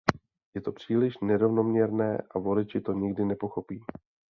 Je 0.55 0.61
to 0.61 0.71
příliš 0.71 1.13
nerovnoměrné 1.21 2.21
a 2.31 2.39
voliči 2.39 2.81
to 2.81 2.93
nikdy 2.93 3.25
nepochopí. 3.25 3.79